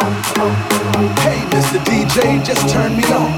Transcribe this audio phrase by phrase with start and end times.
[0.00, 1.78] Hey, Mr.
[1.84, 3.30] DJ, just turn me on.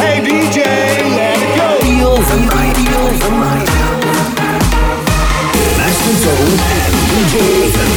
[0.00, 0.64] Hey, DJ,
[1.16, 1.68] let it go.
[1.84, 3.68] Feel the night, feel the night.
[5.76, 7.34] Master Zone and DJ
[7.66, 7.92] Ethan.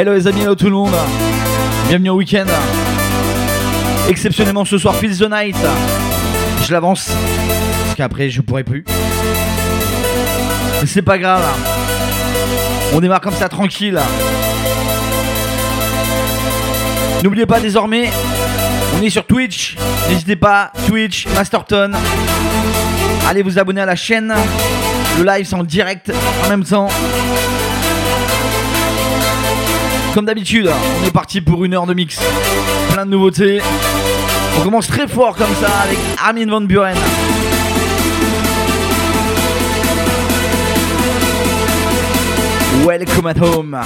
[0.06, 0.94] Hello les amis, hello tout le monde.
[1.88, 2.46] Bienvenue au week-end.
[4.08, 5.56] Exceptionnellement ce soir, Feel the Night.
[6.64, 7.10] Je l'avance.
[7.82, 8.84] Parce qu'après je pourrai plus.
[10.80, 11.42] Mais c'est pas grave.
[12.92, 14.00] On démarre comme ça tranquille.
[17.24, 18.12] N'oubliez pas désormais,
[18.96, 19.76] on est sur Twitch.
[20.08, 21.90] N'hésitez pas, Twitch, Masterton.
[23.28, 24.32] Allez vous abonner à la chaîne.
[25.18, 26.12] Le live c'est en direct
[26.44, 26.86] en même temps.
[30.16, 32.18] Comme d'habitude, on est parti pour une heure de mix.
[32.90, 33.60] Plein de nouveautés.
[34.58, 36.96] On commence très fort comme ça avec Armin Van Buren.
[42.86, 43.78] Welcome at home.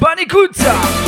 [0.00, 1.07] Bonne écoute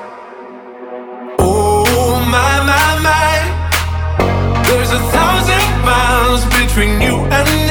[6.73, 7.70] Between you and I.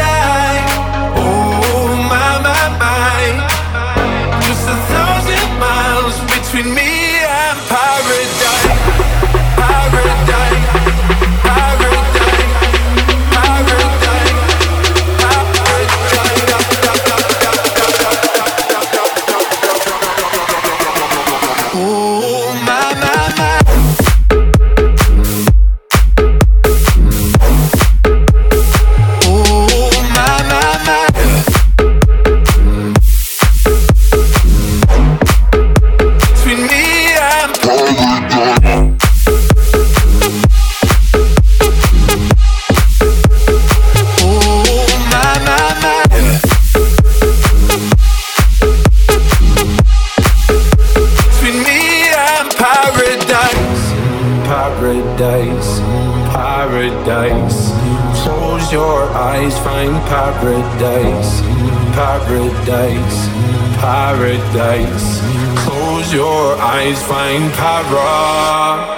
[64.70, 65.20] eyes.
[65.64, 68.89] Close your eyes, find power.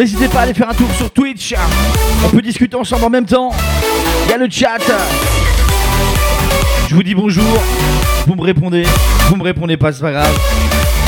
[0.00, 1.54] N'hésitez pas à aller faire un tour sur Twitch.
[2.24, 3.50] On peut discuter ensemble en même temps.
[4.24, 4.78] Il y a le chat.
[6.88, 7.44] Je vous dis bonjour.
[8.26, 8.84] Vous me répondez.
[9.28, 10.99] Vous me répondez pas, c'est pas grave.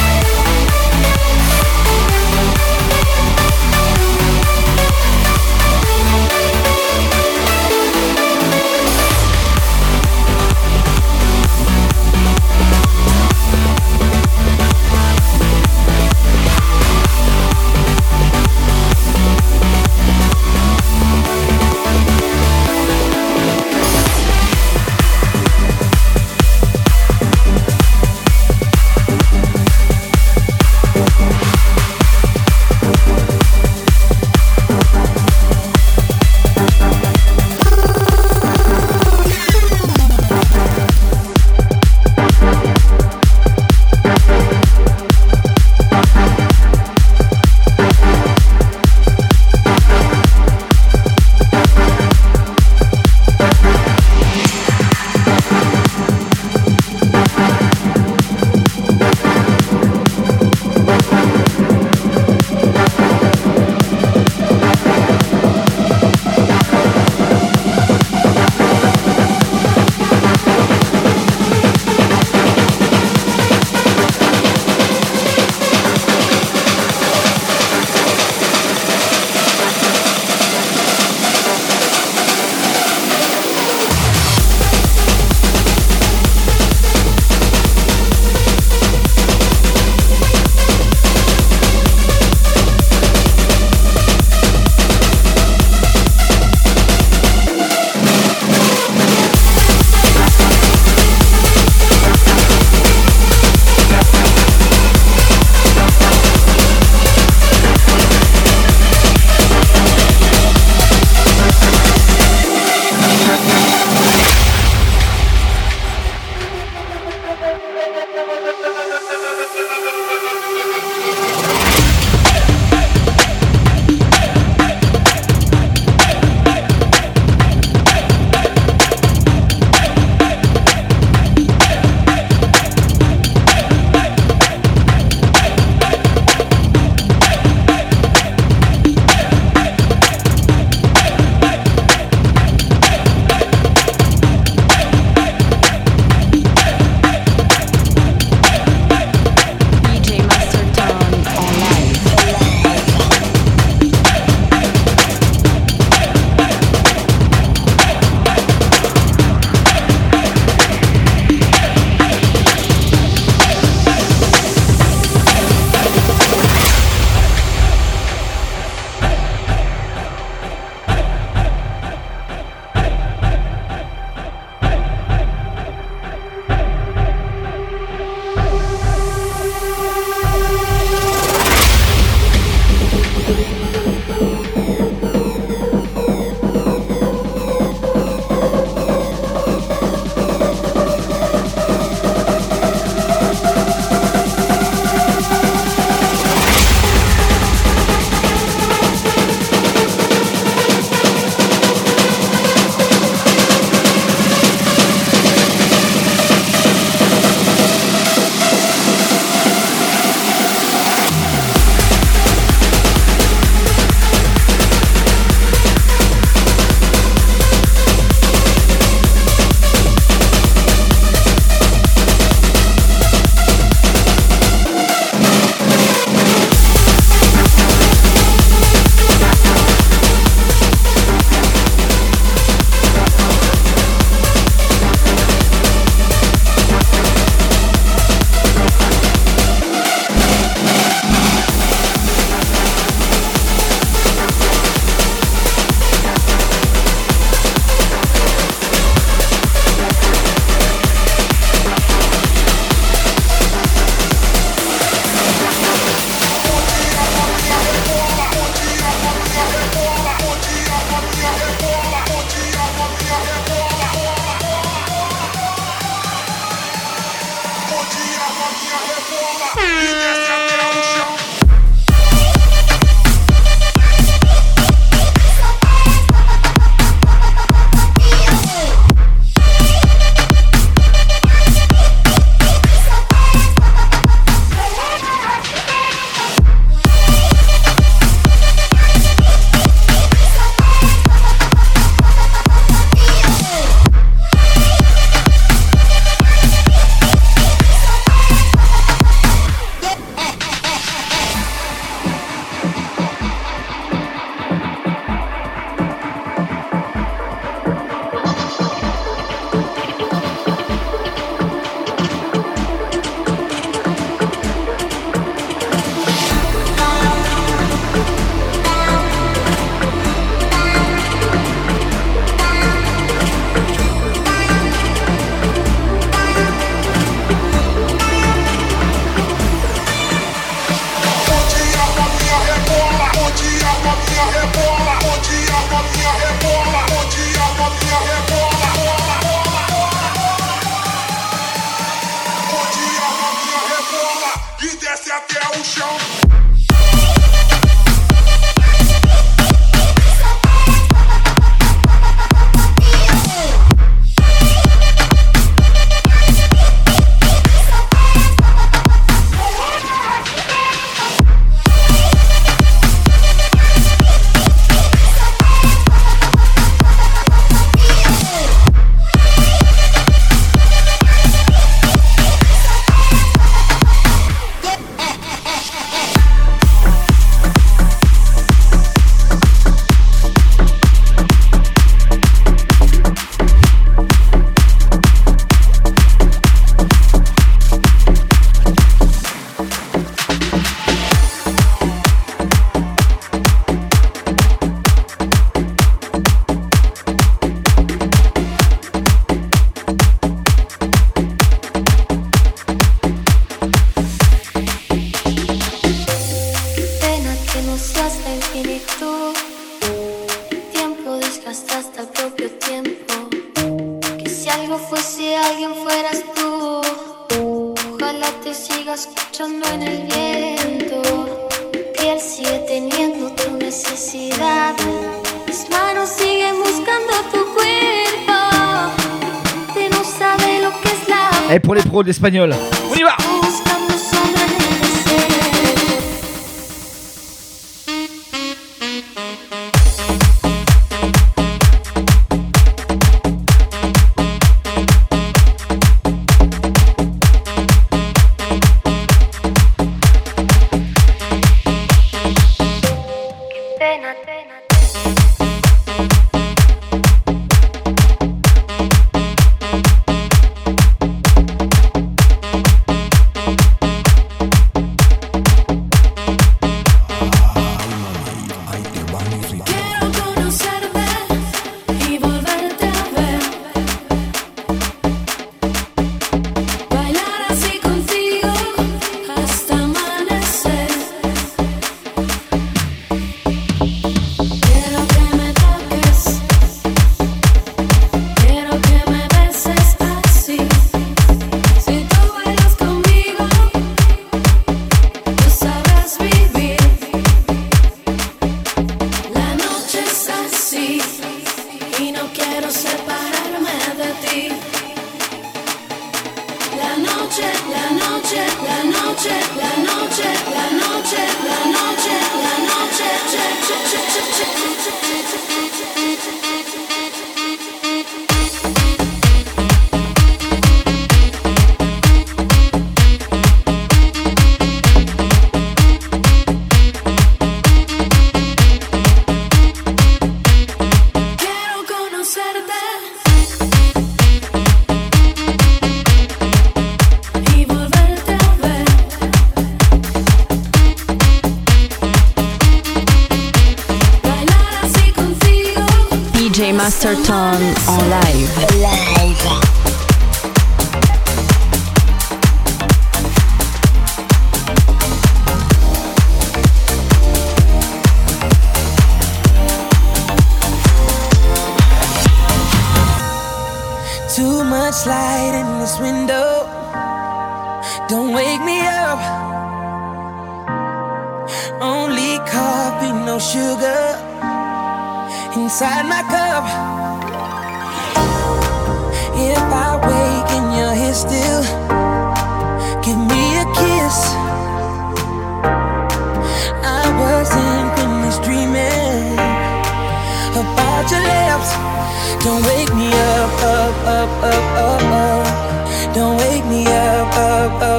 [432.22, 432.81] española.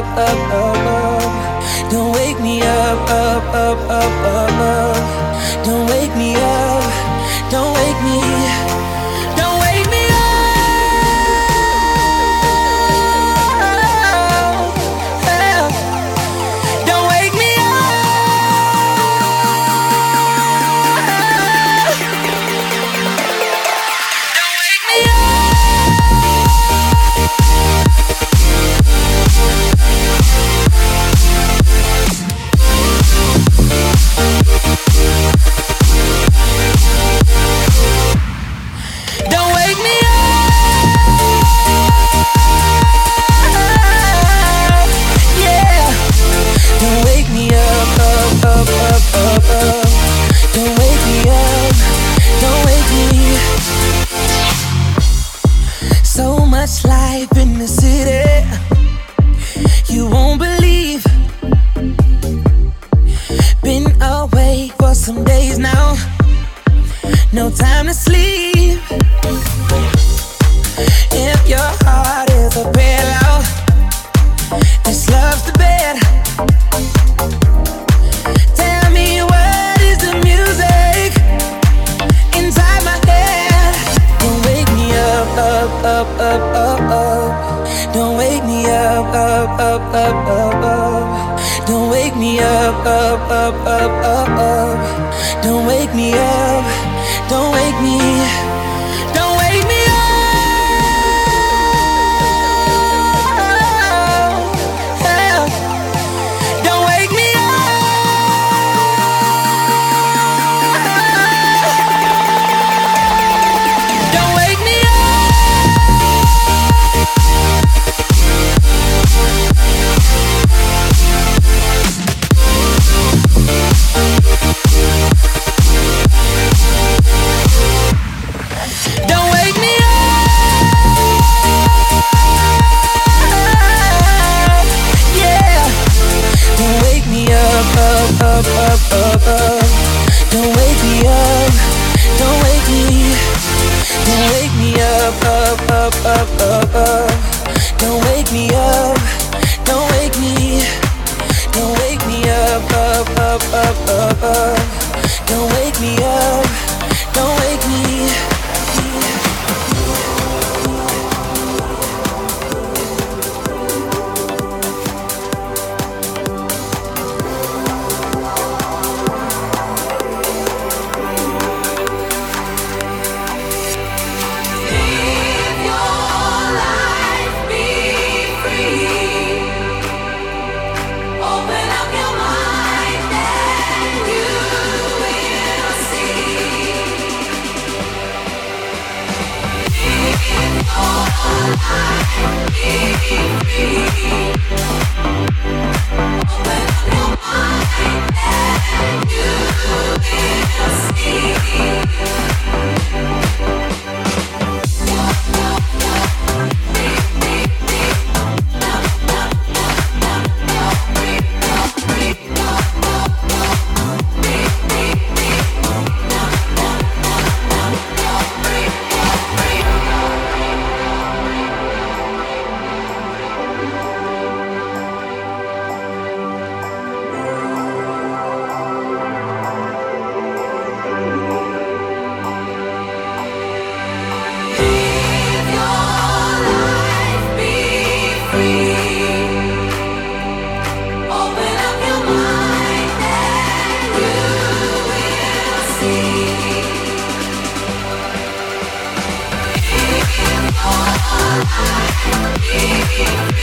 [0.03, 0.72] Up, up, up,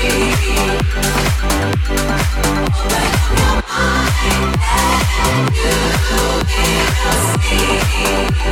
[0.02, 0.44] Thank
[8.44, 8.49] you.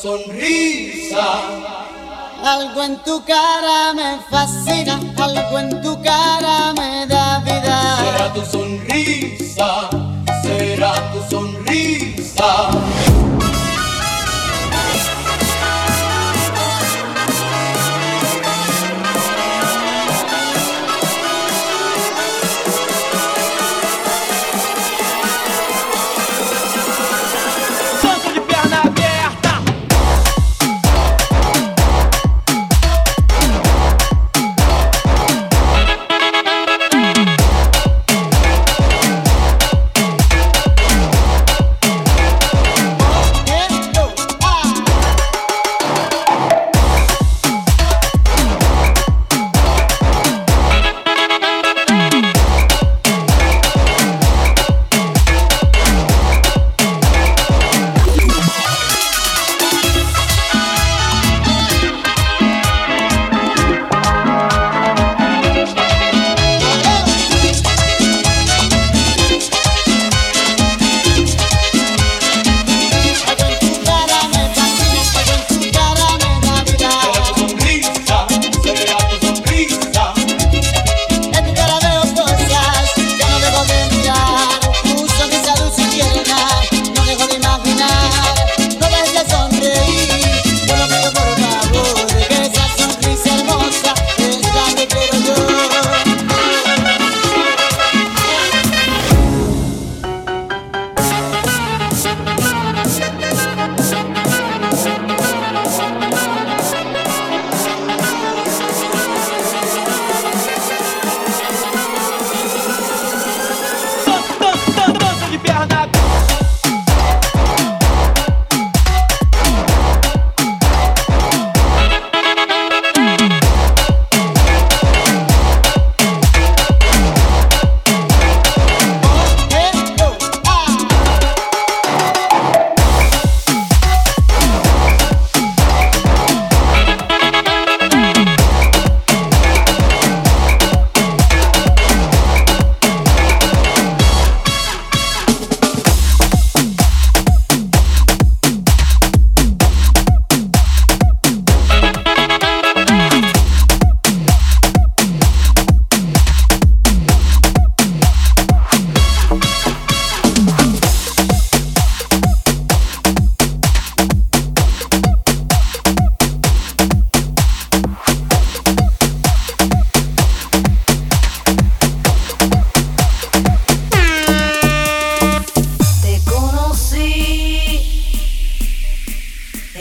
[0.00, 1.26] sonrisa.
[2.42, 4.69] Algo en tu cara me fascina.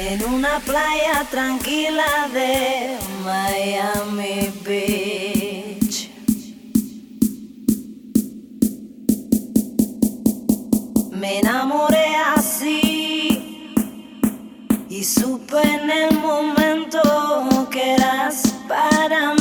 [0.07, 6.09] en una playa tranquila de Miami Beach.
[11.11, 13.73] Me enamoré así
[14.89, 19.38] y supe en el momento que eras para mí.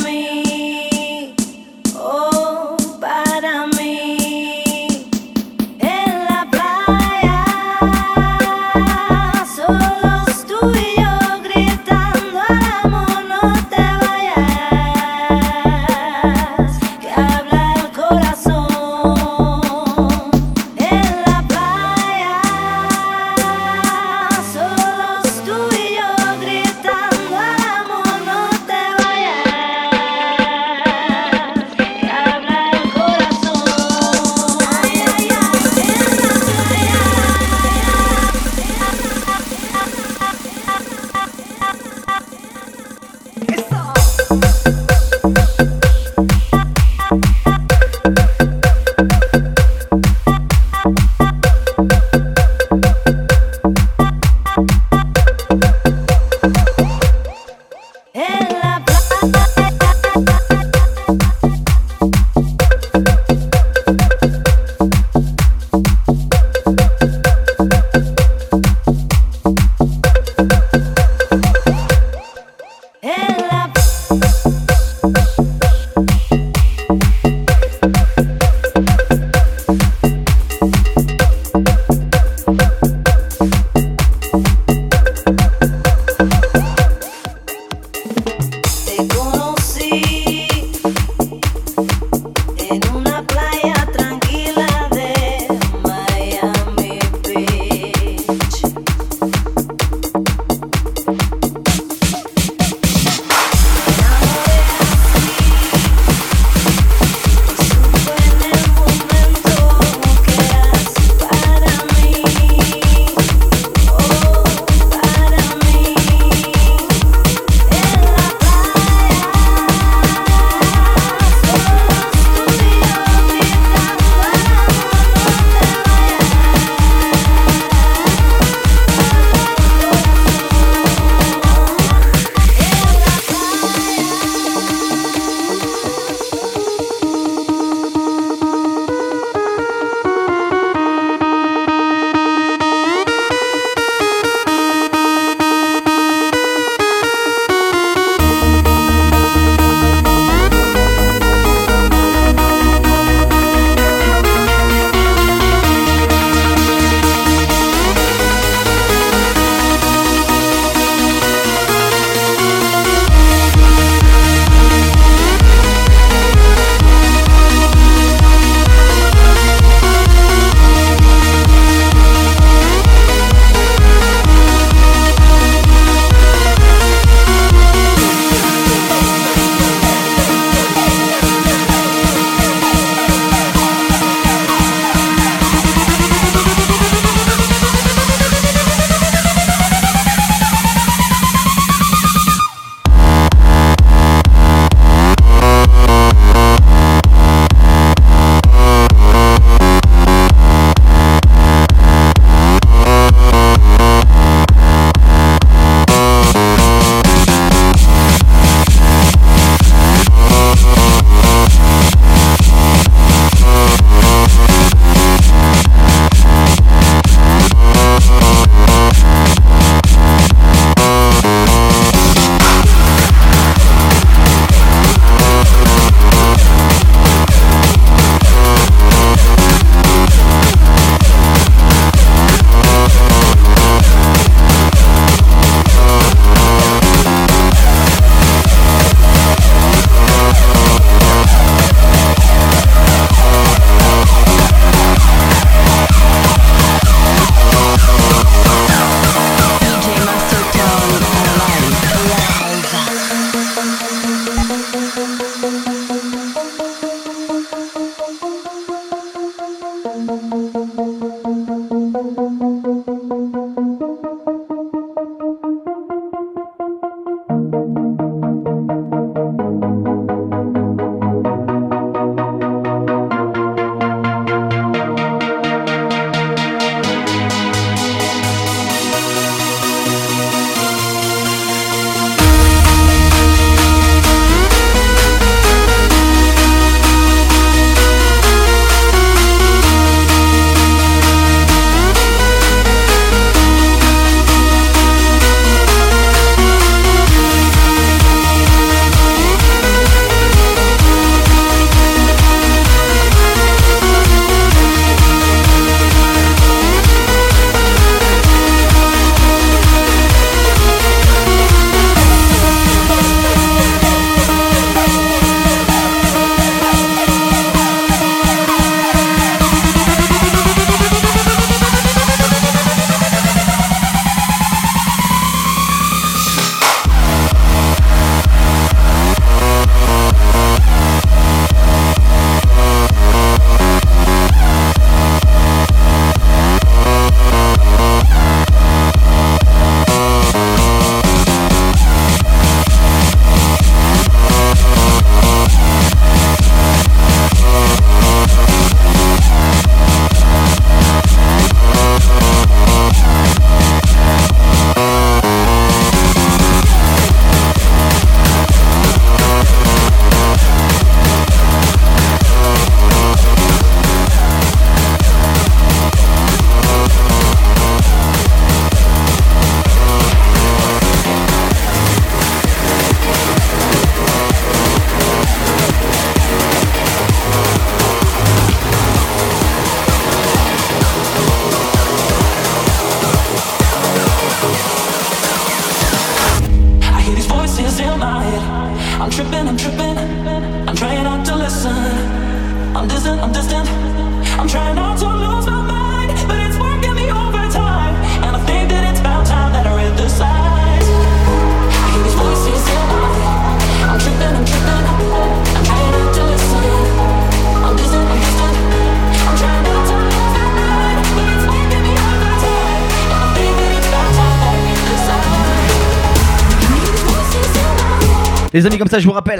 [418.59, 419.39] Les amis, comme ça, je vous rappelle.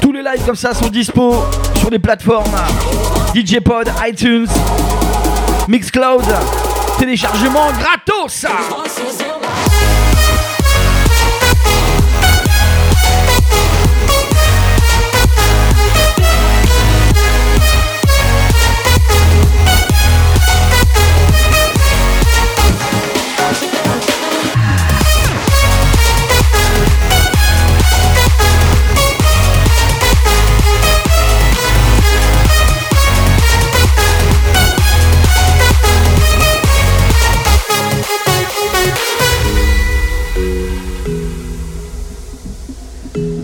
[0.00, 1.36] Tous les lives comme ça sont dispo
[1.78, 2.50] sur les plateformes
[3.32, 4.48] DJ Pod, iTunes,
[5.68, 6.24] Mixcloud.
[6.98, 8.44] Téléchargement gratos.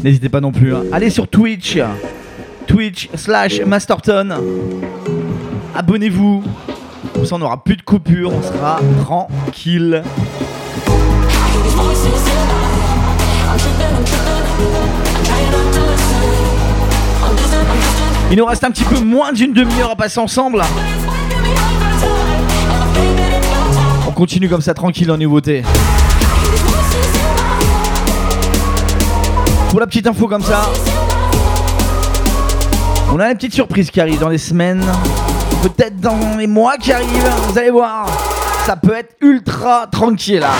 [0.08, 0.74] N'hésitez pas non plus.
[0.74, 0.84] hein.
[0.90, 1.76] Allez sur Twitch.
[2.66, 4.36] Twitch slash Masterton.
[5.76, 6.42] Abonnez-vous.
[7.12, 8.32] Comme ça on n'aura plus de coupure.
[8.32, 10.02] On sera tranquille.
[18.30, 20.62] Il nous reste un petit peu moins d'une demi-heure à passer ensemble.
[24.06, 25.62] On continue comme ça tranquille en nouveauté.
[29.70, 30.62] Pour la petite info comme ça,
[33.12, 34.84] on a une petite surprise qui arrive dans les semaines,
[35.62, 37.30] peut-être dans les mois qui arrivent.
[37.48, 38.06] Vous allez voir,
[38.64, 40.52] ça peut être ultra tranquille là.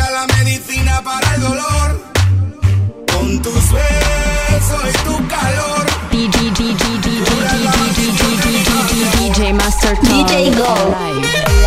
[0.00, 2.00] llega la medicina para el dolor.
[3.12, 5.86] Con tus besos y tu calor.
[9.18, 11.59] DJ Master DJ Go.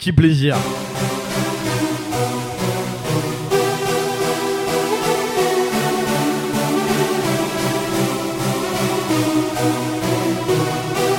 [0.00, 0.56] petit plaisir.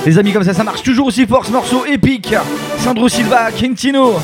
[0.04, 2.34] Les amis, comme ça, ça marche toujours aussi fort ce morceau épique.
[2.80, 4.16] Sandro Silva, Quintino.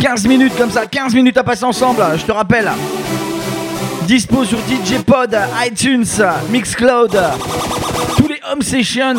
[0.00, 2.70] 15 minutes comme ça, 15 minutes à passer ensemble, je te rappelle.
[4.02, 5.36] Dispo sur DJ Pod,
[5.66, 6.04] iTunes,
[6.52, 7.20] Mixcloud,
[8.16, 9.16] tous les Home Sessions.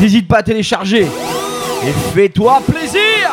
[0.00, 1.02] N'hésite pas à télécharger.
[1.02, 3.30] Et fais-toi plaisir.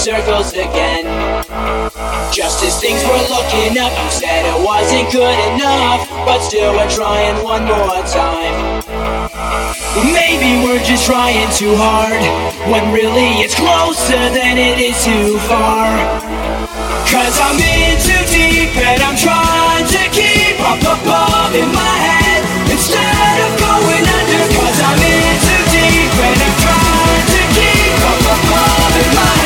[0.00, 1.04] Circles again.
[2.32, 6.88] Just as things were looking up, you said it wasn't good enough, but still we're
[6.88, 8.80] trying one more time.
[10.08, 12.16] Maybe we're just trying too hard,
[12.72, 15.92] when really it's closer than it is too far.
[17.12, 22.40] Cause I'm in too deep and I'm trying to keep up above in my head
[22.72, 24.44] instead of going under.
[24.48, 29.39] Cause I'm in too deep and I'm trying to keep up above in my head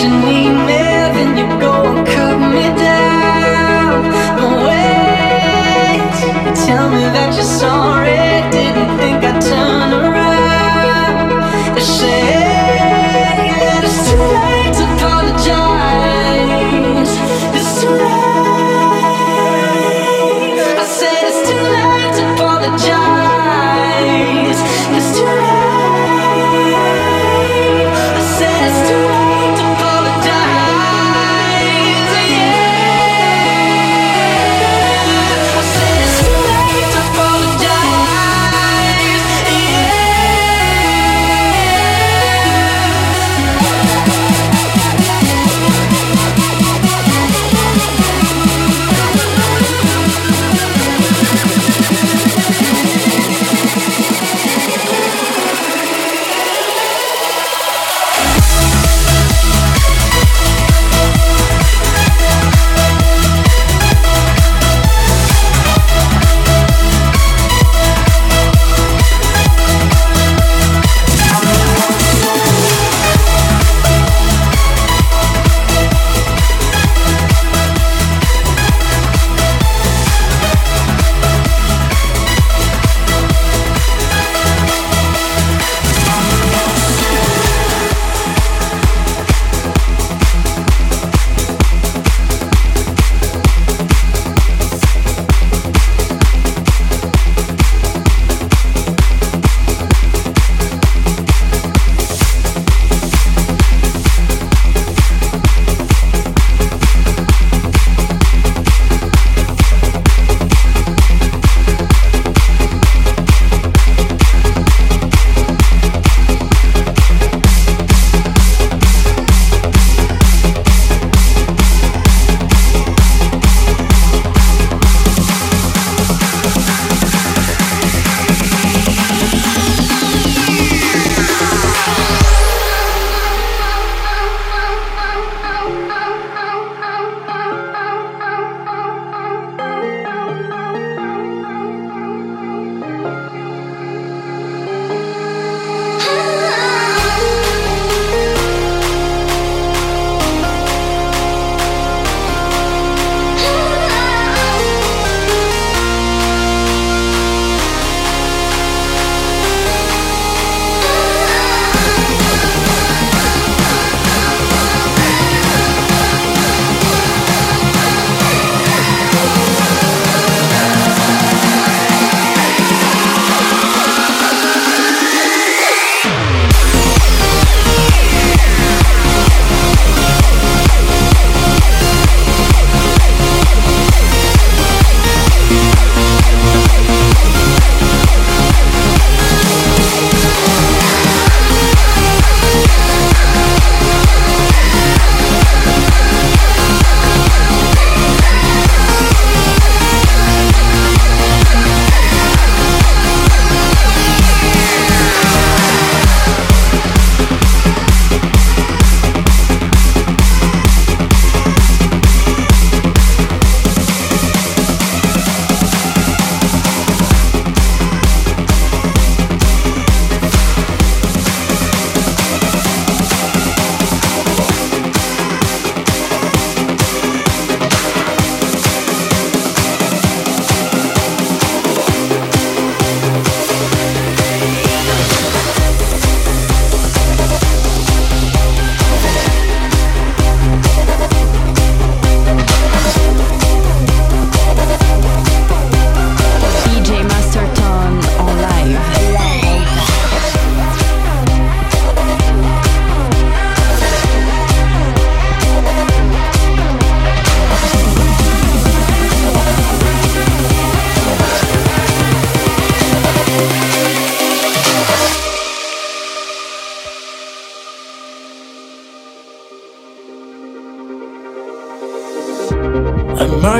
[0.00, 0.29] to me.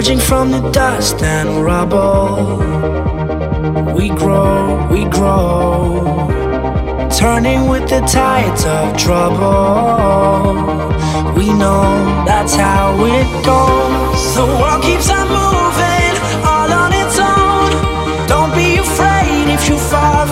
[0.01, 2.57] Emerging from the dust and rubble,
[3.95, 6.01] we grow, we grow.
[7.19, 10.55] Turning with the tides of trouble,
[11.37, 14.35] we know that's how it goes.
[14.37, 16.17] The world keeps on moving,
[16.49, 17.71] all on its own.
[18.27, 20.25] Don't be afraid if you fall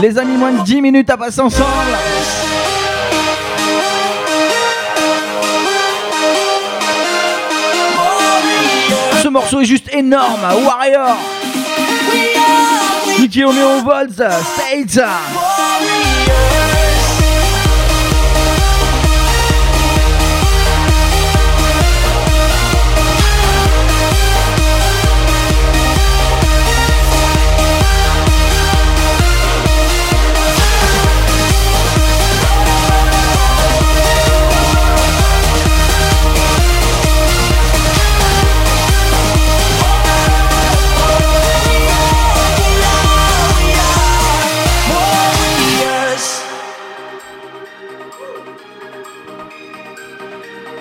[0.00, 1.66] Les amis, moins de 10 minutes à passer ensemble.
[9.22, 11.16] Ce morceau est juste énorme, Warrior.
[13.18, 14.22] Nicky Romeo Volts,
[14.54, 15.00] States.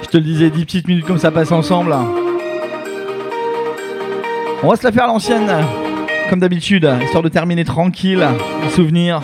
[0.08, 1.94] Je te le disais, 10 petites minutes comme ça passe ensemble.
[4.64, 5.52] On va se la faire à l'ancienne,
[6.30, 8.26] comme d'habitude, histoire de terminer tranquille,
[8.64, 9.20] les souvenirs.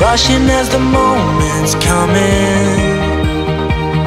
[0.00, 2.98] Rushing as the moments come in.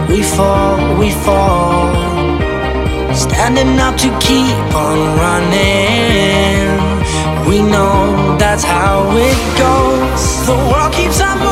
[0.09, 1.89] We fall, we fall.
[3.13, 6.77] Standing up to keep on running.
[7.47, 10.45] We know that's how it goes.
[10.45, 11.50] The world keeps on moving,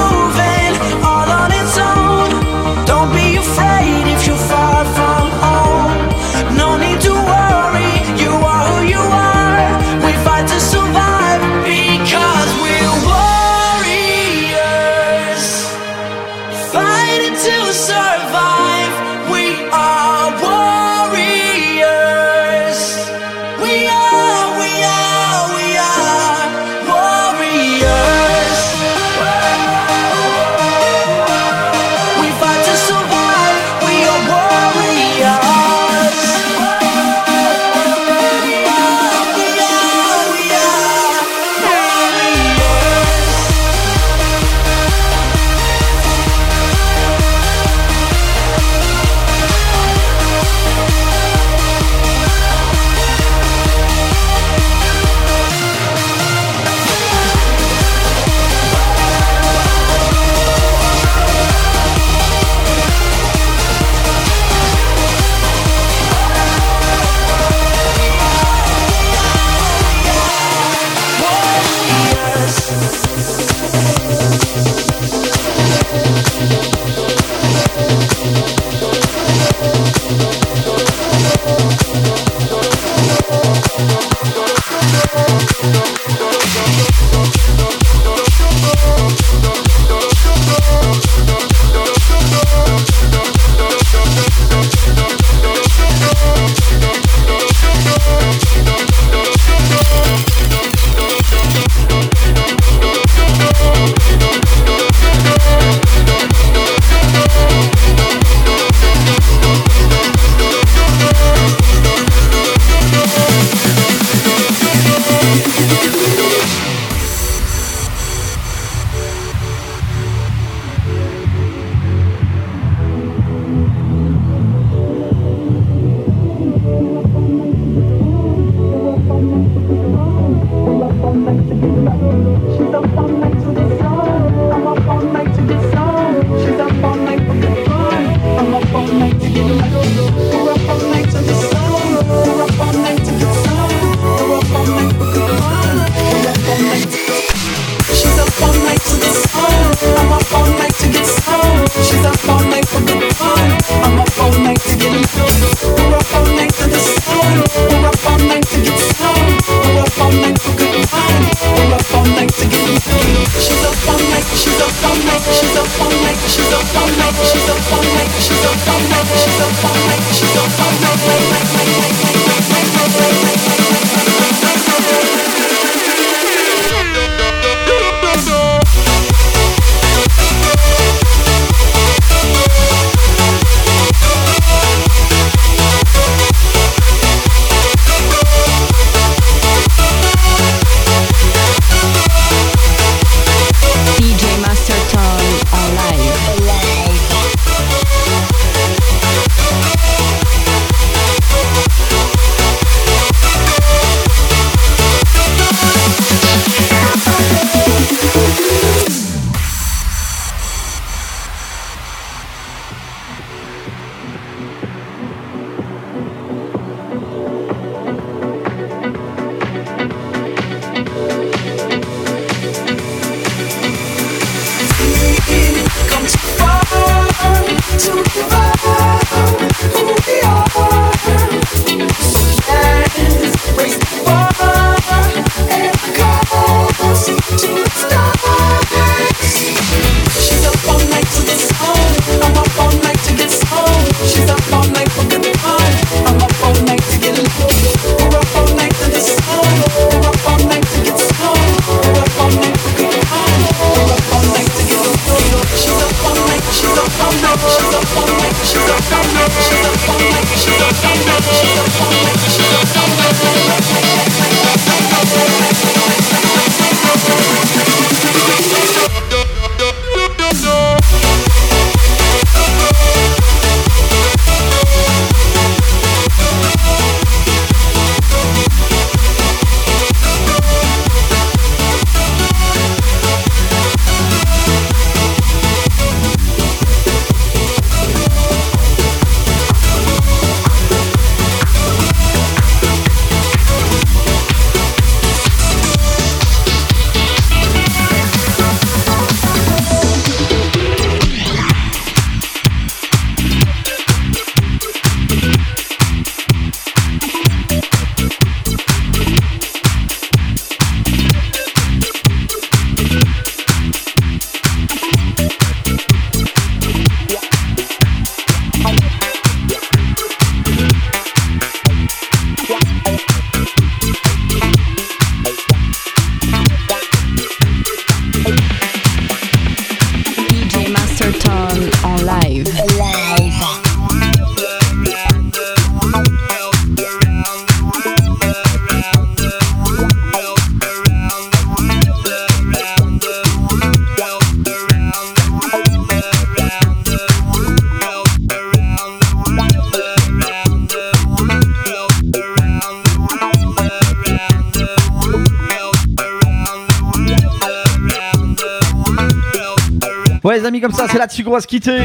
[360.25, 361.79] les amis comme ça, c'est là-dessus qu'on va se quitter.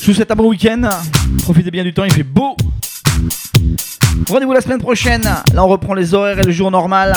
[0.00, 0.88] Je vous souhaite un bon week-end.
[1.42, 2.56] Profitez bien du temps, il fait beau.
[4.28, 5.22] Rendez-vous la semaine prochaine.
[5.22, 7.14] Là, on reprend les horaires et le jour normal.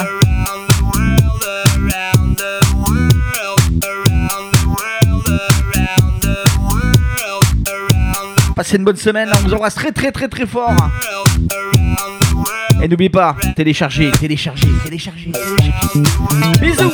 [8.55, 9.29] Passez une bonne semaine.
[9.33, 10.75] On vous embrasse très très très très fort.
[12.83, 15.31] Et n'oubliez pas, téléchargez, téléchargez, téléchargez.
[16.59, 16.91] Bisous